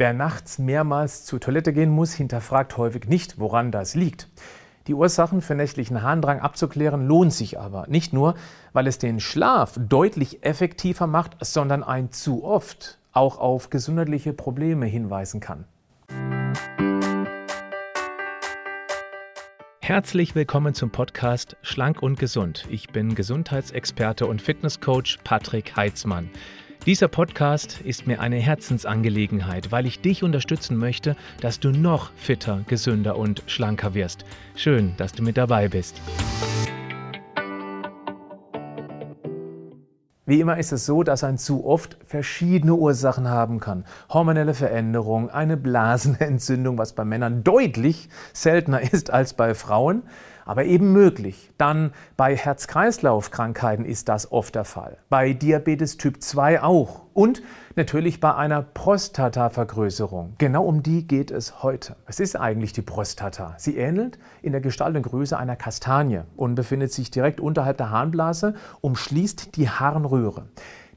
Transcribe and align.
Wer 0.00 0.14
nachts 0.14 0.58
mehrmals 0.58 1.26
zur 1.26 1.40
Toilette 1.40 1.74
gehen 1.74 1.90
muss, 1.90 2.14
hinterfragt 2.14 2.78
häufig 2.78 3.04
nicht, 3.04 3.38
woran 3.38 3.70
das 3.70 3.94
liegt. 3.94 4.28
Die 4.86 4.94
Ursachen 4.94 5.42
für 5.42 5.54
nächtlichen 5.54 6.00
Harndrang 6.00 6.40
abzuklären 6.40 7.06
lohnt 7.06 7.34
sich 7.34 7.60
aber. 7.60 7.86
Nicht 7.86 8.14
nur, 8.14 8.34
weil 8.72 8.86
es 8.86 8.96
den 8.96 9.20
Schlaf 9.20 9.78
deutlich 9.78 10.42
effektiver 10.42 11.06
macht, 11.06 11.36
sondern 11.44 11.82
ein 11.82 12.12
zu 12.12 12.44
oft 12.44 12.96
auch 13.12 13.36
auf 13.36 13.68
gesundheitliche 13.68 14.32
Probleme 14.32 14.86
hinweisen 14.86 15.40
kann. 15.40 15.66
Herzlich 19.82 20.34
willkommen 20.34 20.72
zum 20.72 20.88
Podcast 20.88 21.58
Schlank 21.60 22.00
und 22.02 22.18
Gesund. 22.18 22.66
Ich 22.70 22.88
bin 22.88 23.14
Gesundheitsexperte 23.14 24.26
und 24.26 24.40
Fitnesscoach 24.40 25.18
Patrick 25.24 25.76
Heitzmann. 25.76 26.30
Dieser 26.86 27.08
Podcast 27.08 27.82
ist 27.82 28.06
mir 28.06 28.22
eine 28.22 28.36
Herzensangelegenheit, 28.36 29.70
weil 29.70 29.84
ich 29.84 30.00
dich 30.00 30.22
unterstützen 30.22 30.78
möchte, 30.78 31.14
dass 31.42 31.60
du 31.60 31.72
noch 31.72 32.10
fitter, 32.16 32.64
gesünder 32.68 33.18
und 33.18 33.42
schlanker 33.46 33.92
wirst. 33.92 34.24
Schön, 34.56 34.94
dass 34.96 35.12
du 35.12 35.22
mit 35.22 35.36
dabei 35.36 35.68
bist. 35.68 36.00
Wie 40.24 40.40
immer 40.40 40.56
ist 40.56 40.72
es 40.72 40.86
so, 40.86 41.02
dass 41.02 41.22
ein 41.22 41.36
zu 41.36 41.66
oft 41.66 41.98
verschiedene 42.06 42.74
Ursachen 42.74 43.28
haben 43.28 43.60
kann. 43.60 43.84
Hormonelle 44.08 44.54
Veränderung, 44.54 45.28
eine 45.28 45.58
Blasenentzündung, 45.58 46.78
was 46.78 46.94
bei 46.94 47.04
Männern 47.04 47.44
deutlich 47.44 48.08
seltener 48.32 48.80
ist 48.92 49.10
als 49.10 49.34
bei 49.34 49.54
Frauen, 49.54 50.04
aber 50.50 50.64
eben 50.64 50.92
möglich. 50.92 51.52
Dann 51.58 51.92
bei 52.16 52.34
Herz-Kreislauf-Krankheiten 52.34 53.84
ist 53.84 54.08
das 54.08 54.32
oft 54.32 54.56
der 54.56 54.64
Fall. 54.64 54.96
Bei 55.08 55.32
Diabetes 55.32 55.96
Typ 55.96 56.20
2 56.20 56.60
auch. 56.60 57.02
Und 57.14 57.40
natürlich 57.76 58.18
bei 58.18 58.34
einer 58.34 58.62
Prostatavergrößerung. 58.62 60.34
Genau 60.38 60.64
um 60.64 60.82
die 60.82 61.06
geht 61.06 61.30
es 61.30 61.62
heute. 61.62 61.94
Was 62.06 62.18
ist 62.18 62.34
eigentlich 62.34 62.72
die 62.72 62.82
Prostata? 62.82 63.54
Sie 63.58 63.76
ähnelt 63.76 64.18
in 64.42 64.50
der 64.50 64.60
Gestalt 64.60 64.96
und 64.96 65.02
Größe 65.02 65.38
einer 65.38 65.54
Kastanie 65.54 66.22
und 66.36 66.56
befindet 66.56 66.92
sich 66.92 67.12
direkt 67.12 67.40
unterhalb 67.40 67.76
der 67.76 67.90
Harnblase, 67.90 68.54
umschließt 68.80 69.54
die 69.54 69.70
Harnröhre. 69.70 70.46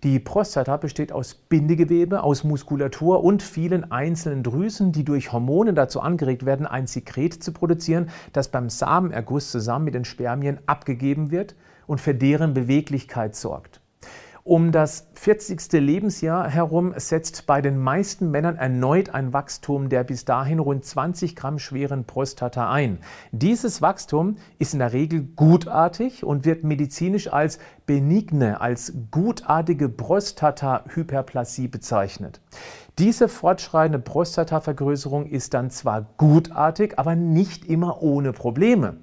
Die 0.03 0.19
Prostata 0.19 0.75
besteht 0.75 1.13
aus 1.13 1.33
Bindegewebe, 1.33 2.23
aus 2.23 2.43
Muskulatur 2.43 3.23
und 3.23 3.41
vielen 3.41 3.89
einzelnen 3.89 4.43
Drüsen, 4.43 4.91
die 4.91 5.05
durch 5.05 5.31
Hormone 5.31 5.73
dazu 5.73 6.01
angeregt 6.01 6.45
werden, 6.45 6.67
ein 6.67 6.87
Sekret 6.87 7.41
zu 7.41 7.53
produzieren, 7.53 8.09
das 8.33 8.49
beim 8.49 8.69
Samenerguss 8.69 9.49
zusammen 9.49 9.85
mit 9.85 9.93
den 9.93 10.03
Spermien 10.03 10.59
abgegeben 10.65 11.31
wird 11.31 11.55
und 11.87 12.01
für 12.01 12.13
deren 12.13 12.53
Beweglichkeit 12.53 13.33
sorgt. 13.33 13.82
Um 14.45 14.73
das 14.73 15.08
40. 15.13 15.72
Lebensjahr 15.72 16.49
herum 16.49 16.94
setzt 16.97 17.45
bei 17.45 17.61
den 17.61 17.77
meisten 17.80 18.30
Männern 18.30 18.58
erneut 18.58 19.09
ein 19.09 19.31
Wachstum 19.31 19.88
der 19.88 20.03
bis 20.03 20.25
dahin 20.25 20.59
rund 20.59 20.83
20 20.83 21.38
Gramm 21.38 21.59
schweren 21.59 22.03
Prostata 22.03 22.69
ein. 22.69 22.97
Dieses 23.31 23.81
Wachstum 23.81 24.35
ist 24.59 24.73
in 24.73 24.80
der 24.80 24.91
Regel 24.91 25.22
gutartig 25.22 26.25
und 26.25 26.44
wird 26.44 26.66
medizinisch 26.66 27.31
als 27.31 27.58
benigne, 27.85 28.59
als 28.59 28.91
gutartige 29.11 29.88
Prostata-Hyperplasie 29.88 31.69
bezeichnet. 31.69 32.41
Diese 33.00 33.30
fortschreitende 33.30 34.00
Prostatavergrößerung 34.00 35.25
ist 35.25 35.53
dann 35.53 35.69
zwar 35.69 36.02
gutartig, 36.17 37.00
aber 37.00 37.16
nicht 37.16 37.63
immer 37.63 38.03
ohne 38.03 38.33
Probleme. 38.33 38.97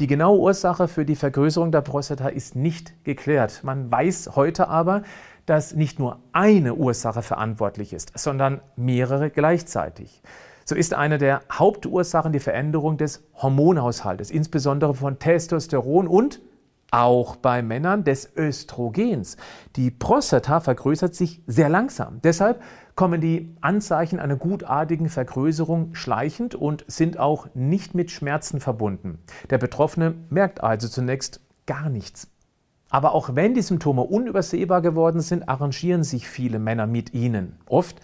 Die 0.00 0.06
genaue 0.06 0.38
Ursache 0.38 0.88
für 0.88 1.04
die 1.04 1.16
Vergrößerung 1.16 1.72
der 1.72 1.80
Prostata 1.80 2.28
ist 2.28 2.56
nicht 2.56 3.04
geklärt. 3.04 3.60
Man 3.64 3.90
weiß 3.90 4.32
heute 4.36 4.68
aber, 4.68 5.02
dass 5.46 5.74
nicht 5.74 5.98
nur 5.98 6.20
eine 6.32 6.74
Ursache 6.74 7.22
verantwortlich 7.22 7.92
ist, 7.92 8.18
sondern 8.18 8.60
mehrere 8.76 9.30
gleichzeitig. 9.30 10.22
So 10.64 10.74
ist 10.76 10.94
eine 10.94 11.18
der 11.18 11.42
Hauptursachen 11.50 12.32
die 12.32 12.38
Veränderung 12.38 12.96
des 12.96 13.24
Hormonhaushaltes, 13.34 14.30
insbesondere 14.30 14.94
von 14.94 15.18
Testosteron 15.18 16.06
und 16.06 16.40
auch 16.90 17.36
bei 17.36 17.62
Männern 17.62 18.04
des 18.04 18.30
Östrogens. 18.36 19.36
Die 19.76 19.90
Prostata 19.90 20.60
vergrößert 20.60 21.14
sich 21.14 21.42
sehr 21.46 21.68
langsam. 21.68 22.20
Deshalb 22.22 22.62
kommen 22.94 23.20
die 23.20 23.56
Anzeichen 23.60 24.18
einer 24.18 24.36
gutartigen 24.36 25.08
Vergrößerung 25.08 25.94
schleichend 25.94 26.54
und 26.54 26.84
sind 26.86 27.18
auch 27.18 27.48
nicht 27.54 27.94
mit 27.94 28.10
Schmerzen 28.10 28.60
verbunden. 28.60 29.18
Der 29.48 29.58
Betroffene 29.58 30.14
merkt 30.28 30.62
also 30.62 30.88
zunächst 30.88 31.40
gar 31.66 31.88
nichts. 31.88 32.28
Aber 32.90 33.14
auch 33.14 33.36
wenn 33.36 33.54
die 33.54 33.62
Symptome 33.62 34.02
unübersehbar 34.02 34.82
geworden 34.82 35.20
sind, 35.20 35.48
arrangieren 35.48 36.02
sich 36.02 36.28
viele 36.28 36.58
Männer 36.58 36.86
mit 36.86 37.14
ihnen. 37.14 37.56
Oft 37.66 38.00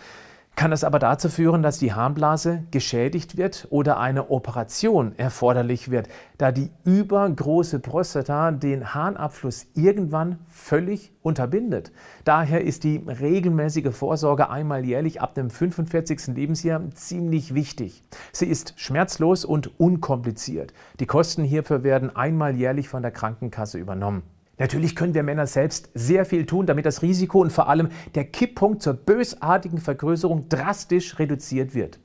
kann 0.57 0.73
es 0.73 0.85
aber 0.85 0.99
dazu 0.99 1.29
führen, 1.29 1.63
dass 1.63 1.79
die 1.79 1.93
Harnblase 1.93 2.65
geschädigt 2.71 3.37
wird 3.37 3.69
oder 3.71 4.01
eine 4.01 4.31
Operation 4.31 5.13
erforderlich 5.19 5.91
wird, 5.91 6.09
da 6.39 6.51
die 6.51 6.71
übergroße 6.85 7.79
Prostata 7.79 8.51
den 8.51 8.95
Harnabfluss 8.95 9.67
irgendwann 9.75 10.39
völlig 10.49 11.13
unterbindet. 11.21 11.93
Daher 12.25 12.65
ist 12.65 12.85
die 12.85 12.97
regelmäßige 13.07 13.95
Vorsorge 13.95 14.49
einmal 14.49 14.85
jährlich 14.87 15.21
ab 15.21 15.35
dem 15.35 15.51
45. 15.51 16.29
Lebensjahr 16.29 16.83
ziemlich 16.95 17.55
wichtig. 17.55 18.03
Sie 18.33 18.47
ist 18.47 18.73
schmerzlos 18.77 19.45
und 19.45 19.79
unkompliziert. 19.79 20.73
Die 21.01 21.07
Kosten 21.07 21.45
hierfür 21.45 21.83
werden 21.83 22.17
einmal 22.17 22.57
jährlich 22.57 22.89
von 22.89 23.03
der 23.03 23.11
Krankenkasse 23.11 23.79
übernommen. 23.79 24.23
Natürlich 24.59 24.97
können 24.97 25.15
wir 25.15 25.23
Männer 25.23 25.47
selbst 25.47 25.91
sehr 25.95 26.25
viel 26.25 26.47
tun, 26.47 26.67
damit 26.67 26.87
das 26.87 27.03
Risiko 27.03 27.41
und 27.41 27.53
vor 27.53 27.69
allem 27.69 27.91
der 28.15 28.25
Kipppunkt 28.25 28.83
zur 28.83 28.95
bösartigen 28.95 29.79
Vergrößerung 29.79 30.49
drastisch 30.49 31.19
reduziert 31.19 31.75
wird. 31.75 31.99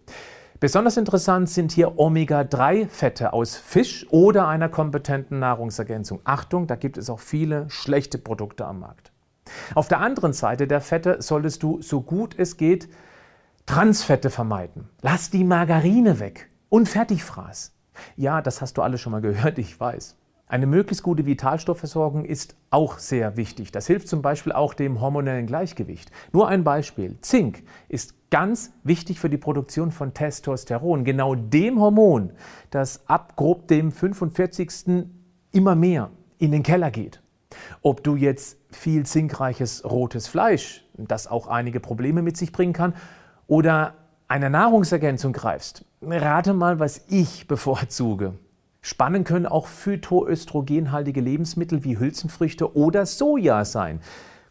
Besonders 0.59 0.97
interessant 0.97 1.49
sind 1.49 1.71
hier 1.71 1.97
Omega-3-Fette 1.97 3.33
aus 3.33 3.55
Fisch 3.55 4.05
oder 4.11 4.47
einer 4.47 4.69
kompetenten 4.69 5.39
Nahrungsergänzung. 5.39 6.19
Achtung, 6.23 6.67
da 6.67 6.75
gibt 6.75 6.97
es 6.97 7.09
auch 7.09 7.19
viele 7.19 7.67
schlechte 7.69 8.19
Produkte 8.19 8.65
am 8.65 8.79
Markt. 8.79 9.11
Auf 9.73 9.87
der 9.87 10.01
anderen 10.01 10.33
Seite 10.33 10.67
der 10.67 10.81
Fette 10.81 11.21
solltest 11.21 11.63
du 11.63 11.81
so 11.81 12.01
gut 12.01 12.35
es 12.37 12.57
geht 12.57 12.89
Transfette 13.65 14.29
vermeiden. 14.29 14.89
Lass 15.01 15.29
die 15.29 15.43
Margarine 15.43 16.19
weg 16.19 16.49
und 16.69 16.87
Fertigfraß. 16.87 17.73
Ja, 18.15 18.41
das 18.41 18.61
hast 18.61 18.77
du 18.77 18.81
alle 18.81 18.97
schon 18.97 19.11
mal 19.11 19.21
gehört, 19.21 19.57
ich 19.57 19.79
weiß. 19.79 20.15
Eine 20.51 20.65
möglichst 20.65 21.01
gute 21.01 21.25
Vitalstoffversorgung 21.25 22.25
ist 22.25 22.57
auch 22.71 22.99
sehr 22.99 23.37
wichtig. 23.37 23.71
Das 23.71 23.87
hilft 23.87 24.09
zum 24.09 24.21
Beispiel 24.21 24.51
auch 24.51 24.73
dem 24.73 24.99
hormonellen 24.99 25.45
Gleichgewicht. 25.45 26.11
Nur 26.33 26.49
ein 26.49 26.65
Beispiel. 26.65 27.15
Zink 27.21 27.63
ist 27.87 28.29
ganz 28.31 28.73
wichtig 28.83 29.21
für 29.21 29.29
die 29.29 29.37
Produktion 29.37 29.91
von 29.91 30.13
Testosteron, 30.13 31.05
genau 31.05 31.35
dem 31.35 31.79
Hormon, 31.79 32.33
das 32.69 33.07
ab 33.07 33.37
grob 33.37 33.69
dem 33.69 33.93
45. 33.93 35.05
immer 35.53 35.75
mehr 35.75 36.11
in 36.37 36.51
den 36.51 36.63
Keller 36.63 36.91
geht. 36.91 37.21
Ob 37.81 38.03
du 38.03 38.17
jetzt 38.17 38.57
viel 38.71 39.05
zinkreiches 39.05 39.89
rotes 39.89 40.27
Fleisch, 40.27 40.85
das 40.97 41.27
auch 41.27 41.47
einige 41.47 41.79
Probleme 41.79 42.21
mit 42.21 42.35
sich 42.35 42.51
bringen 42.51 42.73
kann, 42.73 42.93
oder 43.47 43.93
eine 44.27 44.49
Nahrungsergänzung 44.49 45.31
greifst, 45.31 45.85
rate 46.01 46.53
mal, 46.53 46.77
was 46.77 47.05
ich 47.07 47.47
bevorzuge. 47.47 48.33
Spannend 48.83 49.27
können 49.27 49.45
auch 49.45 49.67
phytoöstrogenhaltige 49.67 51.21
Lebensmittel 51.21 51.83
wie 51.83 51.99
Hülsenfrüchte 51.99 52.75
oder 52.75 53.05
Soja 53.05 53.63
sein. 53.63 53.99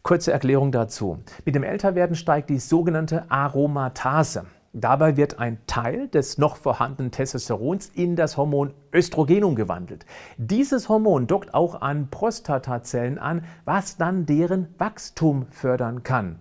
Kurze 0.03 0.31
Erklärung 0.31 0.71
dazu. 0.71 1.19
Mit 1.43 1.53
dem 1.53 1.63
Älterwerden 1.63 2.15
steigt 2.15 2.49
die 2.49 2.59
sogenannte 2.59 3.29
Aromatase. 3.29 4.45
Dabei 4.71 5.17
wird 5.17 5.37
ein 5.37 5.57
Teil 5.67 6.07
des 6.07 6.37
noch 6.37 6.55
vorhandenen 6.55 7.11
Testosterons 7.11 7.91
in 7.93 8.15
das 8.15 8.37
Hormon 8.37 8.73
Östrogen 8.93 9.43
umgewandelt. 9.43 10.05
Dieses 10.37 10.87
Hormon 10.87 11.27
dockt 11.27 11.53
auch 11.53 11.81
an 11.81 12.09
Prostatazellen 12.09 13.19
an, 13.19 13.43
was 13.65 13.97
dann 13.97 14.25
deren 14.25 14.73
Wachstum 14.77 15.47
fördern 15.49 16.03
kann. 16.03 16.39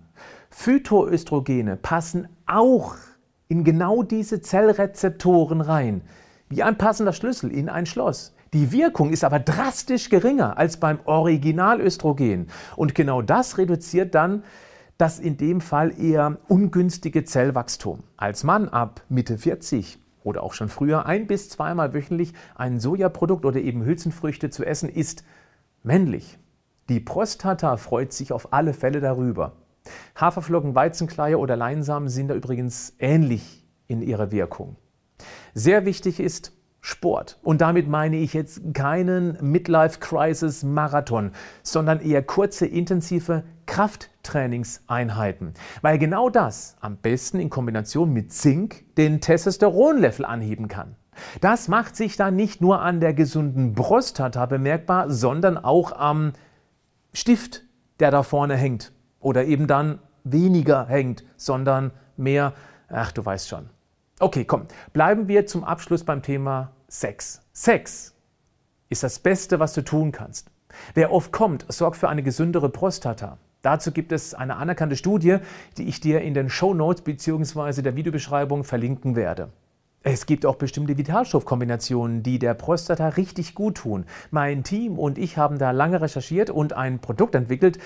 Phytoöstrogene 0.51 1.77
passen 1.77 2.29
auch 2.47 2.95
in 3.49 3.65
genau 3.65 4.05
diese 4.05 4.41
Zellrezeptoren 4.41 5.61
rein 5.61 6.03
wie 6.51 6.63
ein 6.65 6.77
passender 6.77 7.13
Schlüssel 7.13 7.51
in 7.53 7.69
ein 7.69 7.87
Schloss. 7.87 8.35
Die 8.53 8.73
Wirkung 8.73 9.11
ist 9.11 9.23
aber 9.23 9.39
drastisch 9.39 10.11
geringer 10.11 10.59
als 10.59 10.79
beim 10.79 10.99
Originalöstrogen. 11.05 12.49
Und 12.75 12.97
genau 12.97 13.23
das 13.23 13.57
reduziert 13.57 14.15
dann 14.15 14.43
das 14.99 15.21
in 15.21 15.37
dem 15.37 15.61
Fall 15.61 15.99
eher 15.99 16.39
ungünstige 16.49 17.25
Zellwachstum. 17.25 18.03
Als 18.17 18.45
Mann 18.45 18.69
ab 18.69 19.03
Mitte 19.09 19.39
40 19.39 19.99
oder 20.25 20.43
auch 20.43 20.53
schon 20.53 20.69
früher 20.69 21.07
ein 21.07 21.29
bis 21.29 21.49
zweimal 21.49 21.95
wöchentlich 21.95 22.35
ein 22.57 22.81
Sojaprodukt 22.81 23.47
oder 23.47 23.61
eben 23.61 23.85
Hülsenfrüchte 23.85 24.51
zu 24.51 24.65
essen, 24.65 24.91
ist 24.91 25.25
männlich. 25.85 26.39
Die 26.89 27.01
Prostata 27.01 27.77
freut 27.77 28.13
sich 28.13 28.33
auf 28.33 28.53
alle 28.53 28.75
Fälle 28.75 29.01
darüber. 29.01 29.53
Haferflocken, 30.17 30.75
Weizenkleie 30.75 31.39
oder 31.39 31.57
Leinsamen 31.57 32.09
sind 32.09 32.29
da 32.29 32.35
übrigens 32.35 32.95
ähnlich 32.99 33.65
in 33.87 34.03
ihrer 34.03 34.33
Wirkung. 34.33 34.77
Sehr 35.55 35.85
wichtig 35.85 36.21
ist, 36.21 36.53
Sport. 36.83 37.39
Und 37.43 37.61
damit 37.61 37.89
meine 37.89 38.17
ich 38.17 38.33
jetzt 38.33 38.73
keinen 38.73 39.37
Midlife-Crisis-Marathon, 39.41 41.33
sondern 41.63 42.01
eher 42.01 42.23
kurze, 42.23 42.67
intensive 42.67 43.45
Krafttrainingseinheiten. 43.67 45.53
Weil 45.83 45.99
genau 45.99 46.31
das 46.31 46.77
am 46.81 46.97
besten 46.97 47.39
in 47.39 47.51
Kombination 47.51 48.13
mit 48.13 48.33
Zink 48.33 48.95
den 48.97 49.21
Testosteronlevel 49.21 50.25
anheben 50.25 50.69
kann. 50.69 50.97
Das 51.43 51.69
macht 51.69 51.97
sich 51.97 52.17
dann 52.17 52.35
nicht 52.35 52.63
nur 52.63 52.81
an 52.81 53.01
der 53.01 53.13
gesunden 53.13 53.75
Prostata 53.75 54.47
bemerkbar, 54.47 55.11
sondern 55.11 55.59
auch 55.59 55.93
am 55.93 56.33
Stift, 57.13 57.65
der 57.99 58.11
da 58.11 58.23
vorne 58.23 58.57
hängt. 58.57 58.93
Oder 59.19 59.45
eben 59.45 59.67
dann 59.67 59.99
weniger 60.25 60.87
hängt, 60.87 61.25
sondern 61.37 61.91
mehr, 62.17 62.55
ach 62.89 63.13
du 63.13 63.25
weißt 63.25 63.49
schon. 63.49 63.69
Okay, 64.23 64.45
komm, 64.45 64.67
bleiben 64.93 65.29
wir 65.29 65.47
zum 65.47 65.65
Abschluss 65.65 66.05
beim 66.05 66.21
Thema 66.21 66.73
Sex. 66.89 67.41
Sex 67.55 68.15
ist 68.91 69.03
das 69.03 69.19
Beste, 69.19 69.61
was 69.61 69.73
du 69.73 69.81
tun 69.81 70.13
kannst. 70.13 70.51
Wer 70.93 71.11
oft 71.11 71.33
kommt, 71.33 71.65
sorgt 71.73 71.97
für 71.97 72.11
eine 72.11 72.23
gesündere 72.23 72.69
Prostata. 72.69 73.39
Dazu 73.63 73.93
gibt 73.93 74.13
es 74.13 74.35
eine 74.35 74.57
anerkannte 74.57 74.97
Studie, 74.97 75.39
die 75.79 75.89
ich 75.89 76.01
dir 76.01 76.21
in 76.21 76.35
den 76.35 76.51
Show 76.51 76.75
Notes 76.75 77.01
bzw. 77.01 77.81
der 77.81 77.97
Videobeschreibung 77.97 78.63
verlinken 78.63 79.17
werde. 79.17 79.49
Es 80.03 80.27
gibt 80.27 80.45
auch 80.45 80.57
bestimmte 80.57 80.99
Vitalstoffkombinationen, 80.99 82.23
die 82.23 82.39
der 82.39 82.53
Prostata 82.53 83.09
richtig 83.09 83.55
gut 83.55 83.79
tun. 83.79 84.05
Mein 84.31 84.65
Team 84.65 84.99
und 84.99 85.17
ich 85.17 85.39
haben 85.39 85.59
da 85.59 85.71
lange 85.71 86.03
recherchiert 86.03 86.51
und 86.51 86.75
ein 86.75 87.01
Produkt 87.01 87.35
entwickelt, 87.35 87.79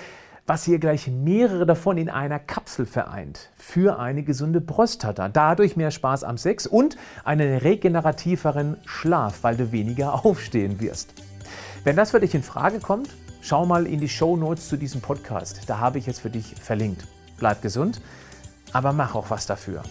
was 0.47 0.63
hier 0.63 0.77
gleich 0.79 1.07
mehrere 1.07 1.65
davon 1.65 1.97
in 1.97 2.09
einer 2.09 2.39
Kapsel 2.39 2.85
vereint. 2.85 3.49
Für 3.55 3.99
eine 3.99 4.23
gesunde 4.23 4.61
Prostata. 4.61 5.27
Dadurch 5.27 5.75
mehr 5.75 5.91
Spaß 5.91 6.23
am 6.23 6.37
Sex 6.37 6.67
und 6.67 6.97
einen 7.23 7.57
regenerativeren 7.57 8.77
Schlaf, 8.85 9.39
weil 9.41 9.57
du 9.57 9.71
weniger 9.71 10.13
aufstehen 10.25 10.79
wirst. 10.79 11.13
Wenn 11.83 11.95
das 11.95 12.11
für 12.11 12.19
dich 12.19 12.35
in 12.35 12.43
Frage 12.43 12.79
kommt, 12.79 13.09
schau 13.41 13.65
mal 13.65 13.87
in 13.87 13.99
die 13.99 14.09
Show 14.09 14.37
Notes 14.37 14.69
zu 14.69 14.77
diesem 14.77 15.01
Podcast. 15.01 15.61
Da 15.67 15.79
habe 15.79 15.97
ich 15.97 16.07
es 16.07 16.19
für 16.19 16.29
dich 16.29 16.55
verlinkt. 16.55 17.07
Bleib 17.37 17.61
gesund, 17.61 18.01
aber 18.71 18.93
mach 18.93 19.15
auch 19.15 19.29
was 19.29 19.45
dafür. 19.45 19.83